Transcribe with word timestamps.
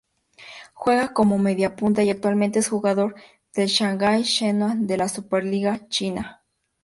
Juega 0.73 1.13
como 1.13 1.37
mediapunta 1.37 2.01
y 2.01 2.09
actualmente 2.09 2.57
es 2.57 2.69
jugador 2.69 3.13
del 3.53 3.67
Shanghái 3.67 4.23
Shenhua 4.23 4.73
de 4.75 4.97
la 4.97 5.07
Superliga 5.07 5.87
China. 5.89 6.43